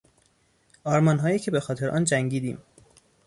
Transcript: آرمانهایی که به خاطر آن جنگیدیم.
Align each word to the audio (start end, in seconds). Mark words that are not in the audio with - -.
آرمانهایی 0.83 1.39
که 1.39 1.51
به 1.51 1.59
خاطر 1.59 1.89
آن 1.89 2.03
جنگیدیم. 2.03 2.57